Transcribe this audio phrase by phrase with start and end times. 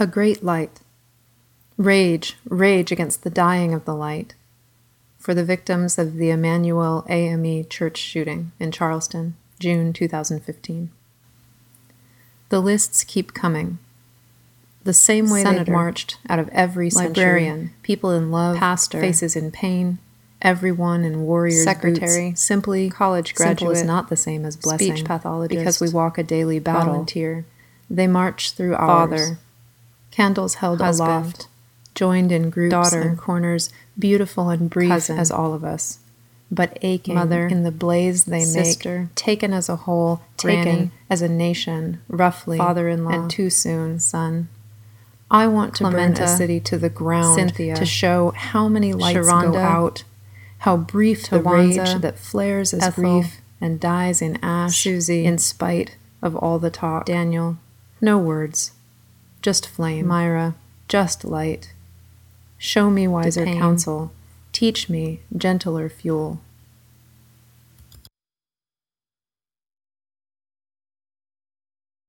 [0.00, 0.80] A great light.
[1.76, 4.34] Rage, rage against the dying of the light.
[5.18, 10.90] For the victims of the Emanuel AME church shooting in Charleston, June 2015.
[12.48, 13.78] The lists keep coming.
[14.84, 19.36] The same way they've marched out of every librarian, century, people in love, pastor, faces
[19.36, 19.98] in pain,
[20.40, 24.96] everyone in warriors' secretary, boots, simply college graduate, simple is not the same as blessing,
[24.96, 26.92] speech pathologist, because we walk a daily battle.
[26.92, 27.44] volunteer.
[27.90, 29.10] They march through hours.
[29.10, 29.38] Father,
[30.20, 31.48] candles held husband, aloft,
[31.94, 35.98] joined in groups daughter, and corners, beautiful and brief cousin, as all of us,
[36.50, 40.92] but aching mother, in the blaze they sister, make, taken as a whole, granny, taken
[41.08, 44.48] as a nation, roughly, father-in-law, and too soon, son.
[45.30, 48.92] I want to burn Clementa, a city to the ground Cynthia, to show how many
[48.92, 50.04] lights go Sharonda, out,
[50.58, 55.38] how brief the rage that flares as Ethel, grief and dies in ash, Susie, in
[55.38, 57.06] spite of all the talk.
[57.06, 57.58] Daniel,
[58.00, 58.72] No words,
[59.42, 60.06] just flame.
[60.06, 60.54] Myra,
[60.88, 61.72] just light.
[62.58, 64.12] Show me wiser counsel.
[64.52, 66.40] Teach me gentler fuel.